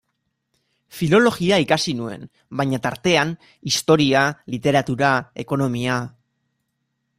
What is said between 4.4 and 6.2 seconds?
literatura, ekonomia...